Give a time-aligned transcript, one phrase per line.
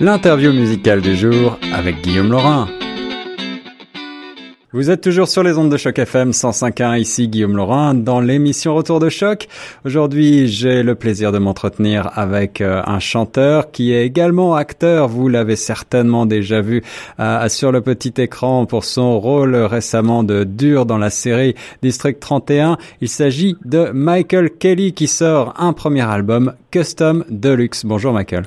[0.00, 2.68] l'interview musicale du jour avec Guillaume Laurin.
[4.72, 8.74] Vous êtes toujours sur les ondes de Choc FM 105.1, ici Guillaume Laurin, dans l'émission
[8.74, 9.46] Retour de Choc.
[9.84, 15.08] Aujourd'hui, j'ai le plaisir de m'entretenir avec euh, un chanteur qui est également acteur.
[15.08, 16.82] Vous l'avez certainement déjà vu
[17.18, 22.18] euh, sur le petit écran pour son rôle récemment de dur dans la série District
[22.20, 22.78] 31.
[23.02, 27.84] Il s'agit de Michael Kelly qui sort un premier album, Custom Deluxe.
[27.84, 28.44] Bonjour Michael.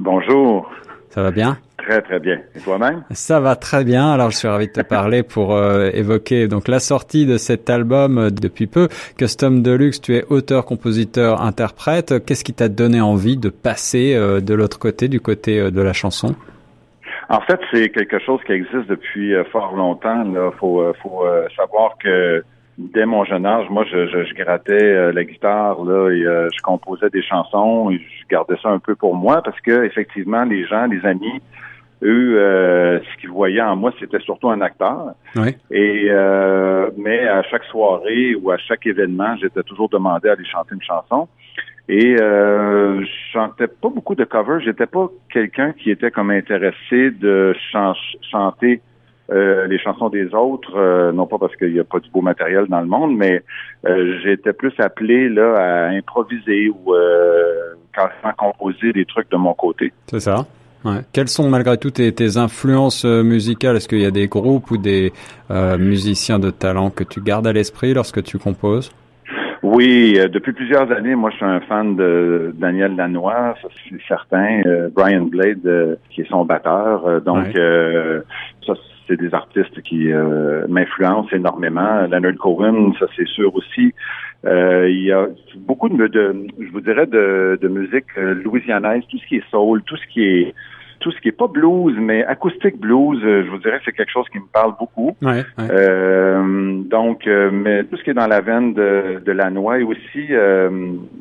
[0.00, 0.68] Bonjour.
[1.12, 1.58] Ça va bien?
[1.76, 2.40] Très, très bien.
[2.54, 3.04] Et toi-même?
[3.10, 4.10] Ça va très bien.
[4.10, 7.68] Alors, je suis ravi de te parler pour euh, évoquer donc la sortie de cet
[7.68, 8.88] album euh, depuis peu.
[9.18, 12.24] Custom Deluxe, tu es auteur, compositeur, interprète.
[12.24, 15.92] Qu'est-ce qui t'a donné envie de passer euh, de l'autre côté, du côté de la
[15.92, 16.34] chanson?
[17.28, 20.24] En fait, c'est quelque chose qui existe depuis fort longtemps.
[20.24, 21.24] Il faut, faut
[21.54, 22.42] savoir que
[22.92, 27.22] dès mon jeune âge, moi, je, je, grattais la guitare là, et je composais des
[27.22, 31.04] chansons et je gardais ça un peu pour moi parce que effectivement, les gens, les
[31.04, 31.40] amis
[32.02, 35.14] eux, euh, ce qu'ils voyaient en moi, c'était surtout un acteur.
[35.70, 40.44] Et euh, mais à chaque soirée ou à chaque événement, j'étais toujours demandé à aller
[40.44, 41.28] chanter une chanson.
[41.88, 44.60] Et euh, je chantais pas beaucoup de covers.
[44.60, 47.54] J'étais pas quelqu'un qui était comme intéressé de
[48.30, 48.80] chanter
[49.32, 52.20] euh, les chansons des autres, euh, non pas parce qu'il n'y a pas du beau
[52.20, 53.42] matériel dans le monde, mais
[54.22, 56.94] j'étais plus appelé là à improviser ou
[57.92, 59.92] carrément composer des trucs de mon côté.
[60.06, 60.46] C'est ça.
[61.12, 63.76] Quelles sont malgré tout tes, tes influences euh, musicales?
[63.76, 65.12] Est-ce qu'il y a des groupes ou des
[65.50, 68.92] euh, musiciens de talent que tu gardes à l'esprit lorsque tu composes?
[69.62, 73.96] Oui, euh, depuis plusieurs années, moi, je suis un fan de Daniel Lanois, ça c'est
[74.08, 74.62] certain.
[74.94, 77.20] Brian Blade, qui est son batteur.
[77.22, 77.46] donc,
[78.66, 78.74] ça,
[79.06, 80.08] c'est des artistes qui
[80.68, 82.06] m'influencent énormément.
[82.10, 83.92] Leonard Cohen, ça c'est sûr aussi.
[84.44, 85.26] il y a
[85.58, 89.82] beaucoup de, de je vous dirais, de, de musique louisianaise, tout ce qui est soul,
[89.84, 90.54] tout ce qui est
[91.02, 94.10] tout ce qui est pas blues, mais acoustique blues, euh, je vous dirais, c'est quelque
[94.10, 95.14] chose qui me parle beaucoup.
[95.20, 99.50] Ouais, Euh, donc, euh, mais tout ce qui est dans la veine de, de la
[99.50, 100.70] noix et aussi euh,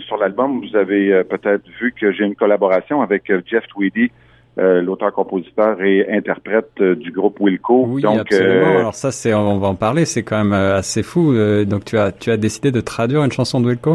[0.00, 4.10] sur l'album, vous avez peut-être vu que j'ai une collaboration avec Jeff Tweedy.
[4.56, 7.84] l'auteur-compositeur et interprète du groupe Wilco.
[7.86, 8.78] Oui, donc, absolument.
[8.80, 10.04] Alors ça, c'est, on va en parler.
[10.04, 11.32] C'est quand même assez fou.
[11.64, 13.94] donc, tu as, tu as décidé de traduire une chanson de Wilco?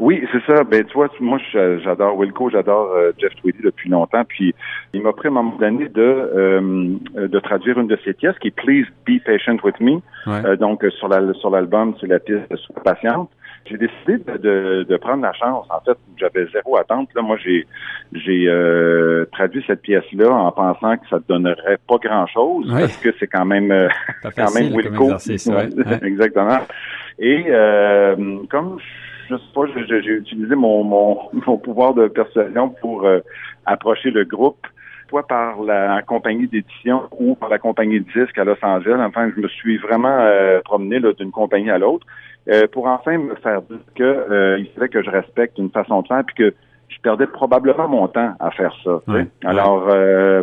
[0.00, 0.64] Oui, c'est ça.
[0.64, 4.24] Ben, tu vois, moi, j'adore Wilco, j'adore euh, Jeff Tweedy depuis longtemps.
[4.24, 4.54] Puis,
[4.94, 8.48] il m'a pris un moment donné de euh, de traduire une de ses pièces, qui
[8.48, 10.00] est Please Be Patient with Me.
[10.26, 13.30] Euh, donc, sur la sur l'album, c'est la pièce Sois patiente.
[13.66, 15.66] J'ai décidé de, de, prendre la chance.
[15.68, 17.10] En fait, j'avais zéro attente.
[17.14, 17.66] Là, moi, j'ai
[18.14, 18.46] j'ai
[19.32, 23.44] traduit cette pièce-là en pensant que ça ne donnerait pas grand-chose parce que c'est quand
[23.44, 23.68] même
[24.34, 25.10] quand même Wilco.
[26.02, 26.60] Exactement.
[27.18, 27.44] Et
[28.48, 33.20] comme je sais pas, j'ai utilisé mon, mon, mon, pouvoir de persuasion pour euh,
[33.66, 34.66] approcher le groupe,
[35.08, 39.00] soit par la compagnie d'édition ou par la compagnie de disques à Los Angeles.
[39.00, 42.06] Enfin, je me suis vraiment euh, promené d'une compagnie à l'autre
[42.48, 46.06] euh, pour enfin me faire dire que il fallait que je respecte une façon de
[46.06, 46.54] faire puis que
[46.88, 49.00] je perdais probablement mon temps à faire ça.
[49.44, 49.86] Alors,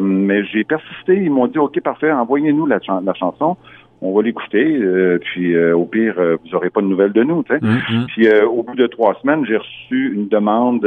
[0.02, 1.16] mais j'ai persisté.
[1.16, 3.58] Ils m'ont dit, OK, parfait, envoyez-nous la, la chanson
[4.02, 7.24] on va l'écouter, euh, puis euh, au pire, euh, vous n'aurez pas de nouvelles de
[7.24, 7.44] nous.
[7.50, 8.06] Mm, mm.
[8.08, 10.82] Puis au bout de trois semaines, j'ai reçu une demande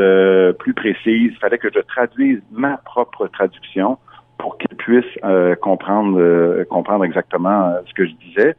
[0.59, 1.33] plus précise.
[1.33, 3.99] Il fallait que je traduise ma propre traduction
[4.39, 5.19] pour qu'ils puissent
[5.61, 8.55] comprendre comprendre exactement ce que je disais.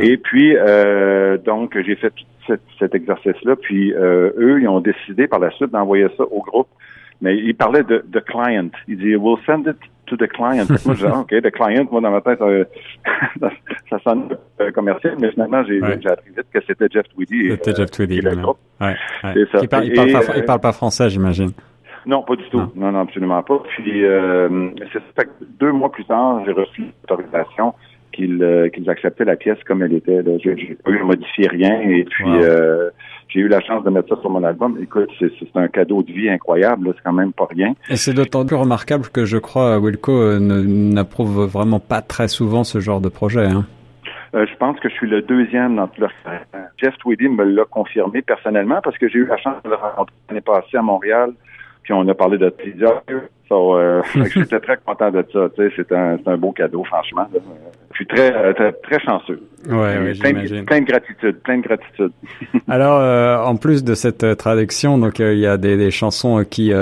[0.00, 0.56] Et puis,
[1.44, 2.12] donc, j'ai fait
[2.46, 6.68] cet, cet exercice-là, puis eux, ils ont décidé par la suite d'envoyer ça au groupe.
[7.20, 8.68] Mais ils parlaient de, de client.
[8.86, 9.76] Ils disaient, we'll send it
[10.08, 10.66] to the client.
[10.68, 12.40] moi, je disais, OK, the client, moi, dans ma tête,
[13.90, 17.50] ça sonne euh, commercial, mais finalement, j'ai appris vite que c'était Jeff Tweedy.
[17.50, 18.58] C'était Jeff Tweedy, le groupe.
[18.80, 19.32] Ouais, Ça.
[19.62, 21.50] Il, parle, il, parle pas, il parle pas français, j'imagine.
[22.06, 22.62] Non, pas du tout.
[22.74, 23.62] Non, non, absolument pas.
[23.76, 25.28] Puis, euh, c'est ça
[25.60, 27.74] deux mois plus tard, j'ai reçu l'autorisation
[28.12, 30.22] qu'ils euh, acceptaient la pièce comme elle était.
[30.24, 31.80] Je n'ai pas eu à modifier rien.
[31.82, 32.90] Et puis, euh,
[33.28, 34.78] j'ai eu la chance de mettre ça sur mon album.
[34.80, 36.92] Écoute, c'est un cadeau de vie incroyable.
[36.96, 37.74] C'est quand même pas rien.
[37.90, 42.64] Et c'est d'autant plus remarquable que je crois Wilco euh, n'approuve vraiment pas très souvent
[42.64, 43.46] ce genre de projet.
[43.46, 43.66] Hein.
[44.34, 46.12] Euh, je pense que je suis le deuxième dans tout leur
[46.76, 50.14] Jeff Tweedy me l'a confirmé personnellement parce que j'ai eu la chance de le rencontrer
[50.28, 51.32] l'année passée à Montréal.
[51.82, 53.02] Puis on a parlé de plusieurs.
[53.48, 54.02] So, euh,
[54.34, 55.48] j'étais très content de ça.
[55.56, 57.26] C'est un, un beau cadeau, franchement.
[57.90, 59.40] Je suis très, euh, très, très chanceux.
[59.66, 62.12] Ouais, ouais plein, de, plein de gratitude, plein de gratitude.
[62.68, 66.72] Alors, euh, en plus de cette traduction, donc il y a des, des chansons qui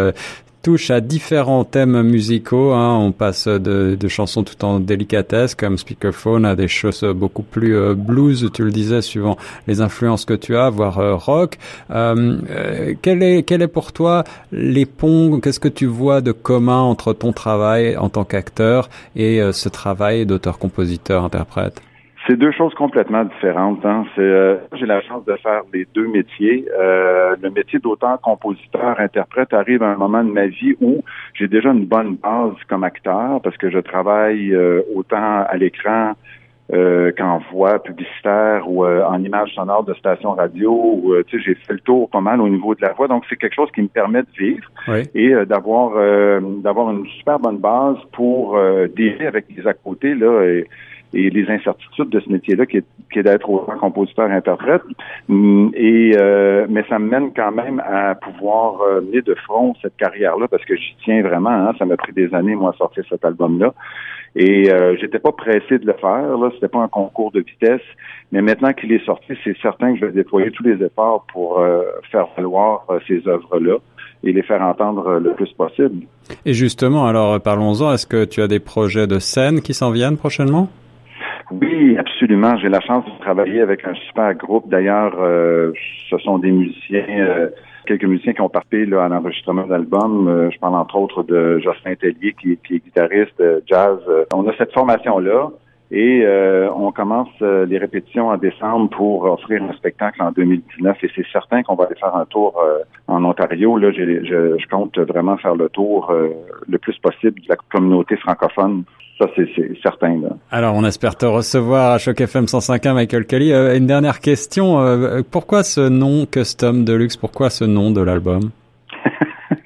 [0.67, 2.73] touche à différents thèmes musicaux.
[2.73, 2.99] Hein.
[2.99, 7.77] On passe de, de, chansons tout en délicatesse comme Speakerphone à des choses beaucoup plus
[7.77, 9.37] euh, blues, tu le disais, suivant
[9.69, 11.59] les influences que tu as, voire euh, rock.
[11.93, 16.81] Euh, quel, est, quel est pour toi les ponts Qu'est-ce que tu vois de commun
[16.81, 21.81] entre ton travail en tant qu'acteur et ce travail d'auteur-compositeur-interprète
[22.27, 23.85] c'est deux choses complètement différentes.
[23.85, 24.05] Hein.
[24.15, 26.67] C'est, euh, j'ai la chance de faire les deux métiers.
[26.79, 31.03] Euh, le métier d'auteur, compositeur, interprète arrive à un moment de ma vie où
[31.35, 36.15] j'ai déjà une bonne base comme acteur parce que je travaille euh, autant à l'écran
[37.17, 40.73] qu'en voix publicitaire ou en image sonore de station radio.
[40.73, 43.07] Ou, tu sais, j'ai fait le tour pas mal au niveau de la voix.
[43.07, 44.69] Donc, c'est quelque chose qui me permet de vivre
[45.15, 45.93] et d'avoir
[46.65, 48.59] d'avoir une super bonne base pour
[48.97, 50.43] dealer avec les à côté là.
[50.43, 50.67] Et,
[51.17, 53.49] et les incertitudes de ce métier-là qui est, d'être
[53.81, 54.83] compositeur-interprète.
[55.29, 59.75] Mm, et euh, mais ça me mène quand même à pouvoir euh, mener de front
[59.81, 61.51] cette carrière-là parce que j'y tiens vraiment.
[61.51, 63.73] Hein, ça m'a pris des années moi à sortir cet album-là.
[64.39, 66.37] Et euh, j'étais pas pressé de le faire.
[66.37, 67.81] Là, c'était pas un concours de vitesse.
[68.33, 71.59] Mais maintenant qu'il est sorti, c'est certain que je vais déployer tous les efforts pour
[71.59, 73.79] euh, faire valoir ces œuvres-là
[74.25, 76.05] et les faire entendre le plus possible.
[76.45, 77.95] Et justement, alors parlons-en.
[77.95, 80.69] Est-ce que tu as des projets de scène qui s'en viennent prochainement?
[81.51, 82.57] Oui, absolument.
[82.57, 84.69] J'ai la chance de travailler avec un super groupe.
[84.69, 85.73] D'ailleurs, euh,
[86.11, 87.49] ce sont des musiciens, euh,
[87.87, 90.27] quelques musiciens qui ont participé là, à l'enregistrement d'albums.
[90.27, 93.99] Euh, je parle entre autres de Jocelyn Tellier, qui, qui est guitariste jazz.
[94.35, 95.51] On a cette formation-là.
[95.91, 96.27] Et
[96.75, 100.97] on commence les répétitions en décembre pour offrir un spectacle en 2019.
[101.03, 102.61] Et c'est certain qu'on va aller faire un tour
[103.07, 103.79] en Ontario.
[103.79, 106.13] Là, je, je, compte vraiment faire le tour
[106.69, 108.85] le plus possible de la communauté francophone
[109.19, 109.49] ça, c'est
[109.83, 110.21] certain.
[110.21, 110.29] Là.
[110.51, 113.53] Alors, on espère te recevoir à Choc FM 105.1, Michael Kelly.
[113.53, 114.81] Euh, une dernière question.
[114.81, 117.17] Euh, pourquoi ce nom Custom Deluxe?
[117.17, 118.51] Pourquoi ce nom de l'album?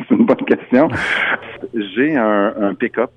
[0.09, 0.89] C'est une bonne question.
[1.75, 3.11] J'ai un, un pick-up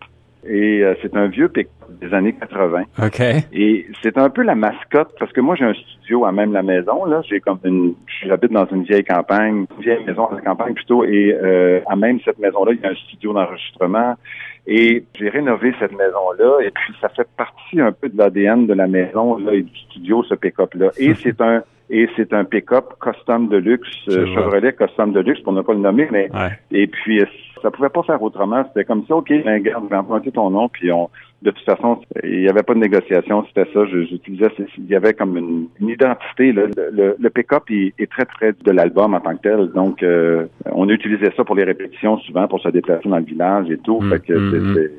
[0.45, 1.67] et euh, c'est un vieux pick
[2.01, 2.83] des années 80.
[3.03, 3.21] OK.
[3.53, 6.63] Et c'est un peu la mascotte parce que moi j'ai un studio à même la
[6.63, 7.93] maison là, j'ai comme une
[8.25, 11.95] j'habite dans une vieille campagne, une vieille maison à la campagne plutôt et euh, à
[11.95, 14.15] même cette maison là, il y a un studio d'enregistrement
[14.65, 18.73] et j'ai rénové cette maison-là, et puis ça fait partie un peu de l'ADN de
[18.73, 20.91] la maison là, et du studio, ce pick-up-là.
[20.97, 25.41] Et c'est un et c'est un pick-up custom de luxe, euh, Chevrolet custom de luxe,
[25.41, 26.29] pour ne pas le nommer, mais
[26.71, 27.21] et puis
[27.63, 28.63] ça pouvait pas faire autrement.
[28.67, 31.09] C'était comme ça, OK, ben, regarde, je vais emprunter ton nom, puis on
[31.43, 33.85] de toute façon, il n'y avait pas de négociation, c'était ça.
[33.85, 36.53] J'utilisais, il y avait comme une, identité.
[36.53, 36.69] Le,
[37.19, 39.71] le, pick-up est, très près de l'album en tant que tel.
[39.71, 43.69] Donc, euh, on utilisait ça pour les répétitions souvent, pour se déplacer dans le village
[43.69, 43.99] et tout.
[43.99, 44.89] Mm, fait que mm, mm.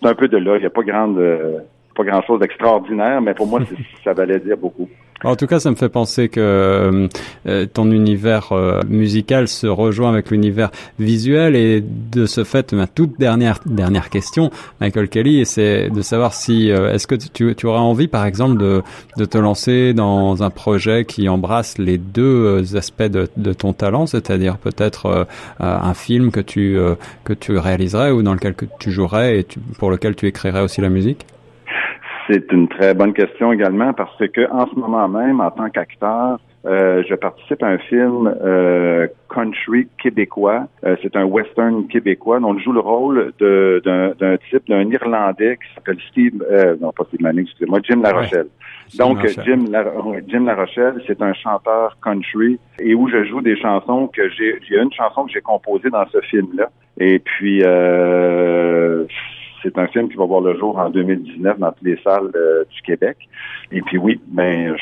[0.00, 0.56] c'est un peu de là.
[0.56, 1.58] Il n'y a pas grande, euh,
[2.04, 3.60] pas grand chose d'extraordinaire, mais pour moi,
[4.04, 4.88] ça valait dire beaucoup.
[5.22, 7.08] En tout cas, ça me fait penser que euh,
[7.46, 12.86] euh, ton univers euh, musical se rejoint avec l'univers visuel et de ce fait, ma
[12.86, 14.50] toute dernière dernière question,
[14.80, 18.82] Michael Kelly, c'est de savoir si est-ce que tu, tu auras envie, par exemple, de,
[19.18, 24.06] de te lancer dans un projet qui embrasse les deux aspects de, de ton talent,
[24.06, 25.26] c'est-à-dire peut-être
[25.58, 26.78] un film que tu
[27.24, 29.46] que tu réaliserais ou dans lequel tu jouerais et
[29.78, 31.26] pour lequel tu écrirais aussi la musique?
[32.30, 36.38] C'est une très bonne question également parce que en ce moment même, en tant qu'acteur,
[36.64, 40.68] euh, je participe à un film euh, country québécois.
[40.84, 42.38] Euh, c'est un western québécois.
[42.38, 46.34] dont je joue le rôle d'un type, d'un Irlandais qui s'appelle Steve,
[46.80, 48.46] non pas Steve Manning, excusez-moi, Jim LaRochelle.
[48.96, 49.84] Donc Jim, La,
[50.28, 54.60] Jim LaRochelle, c'est un chanteur country et où je joue des chansons que j'ai.
[54.68, 56.68] Il y a une chanson que j'ai composée dans ce film-là.
[56.98, 57.64] Et puis
[59.62, 62.64] c'est un film qui va voir le jour en 2019 dans toutes les salles euh,
[62.64, 63.16] du Québec.
[63.72, 64.74] Et puis oui, ben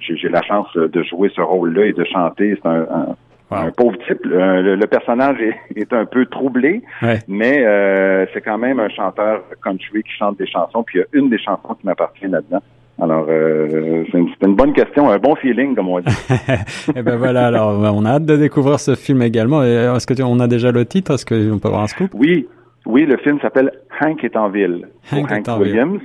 [0.00, 2.58] j'ai la chance de jouer ce rôle-là et de chanter.
[2.62, 4.24] C'est un, pauvre type.
[4.24, 5.38] Le, personnage
[5.76, 6.82] est, un peu troublé,
[7.28, 10.82] mais euh, c'est quand même un chanteur country qui chante des chansons.
[10.82, 12.62] Puis il y a une des chansons qui m'appartient là-dedans.
[12.98, 16.06] Alors, euh, c'est une, bonne question, un bon feeling, comme on dit.
[16.96, 19.62] eh ben voilà, alors on a hâte de découvrir ce film également.
[19.62, 21.12] Est-ce que on a déjà le titre?
[21.12, 22.12] Est-ce qu'on peut avoir un scoop?
[22.14, 22.48] Oui,
[22.86, 24.86] oui, le film s'appelle Hank est en ville.
[25.12, 26.00] Hank, Hank Williams.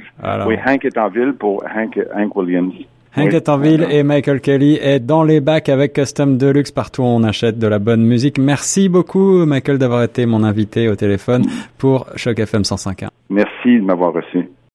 [0.47, 2.73] Oui, Hank est en ville pour Hank, Hank Williams.
[3.15, 7.03] Hank est en ville et Michael Kelly est dans les bacs avec Custom Deluxe partout
[7.03, 8.37] où on achète de la bonne musique.
[8.37, 11.43] Merci beaucoup, Michael, d'avoir été mon invité au téléphone
[11.77, 13.09] pour Choc FM 105.1.
[13.29, 14.49] Merci de m'avoir reçu.